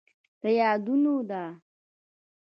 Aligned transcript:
د 0.41 0.43
يادونې 0.59 1.13
ده، 1.29 1.43